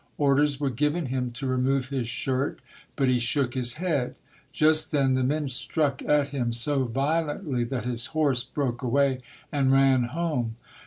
[0.17, 2.59] Orders were given him to remove his shirt,
[2.95, 4.15] but he shook his head.
[4.51, 9.19] Just then the men struck at him so violently that his horse broke away
[9.51, 10.55] and ran home.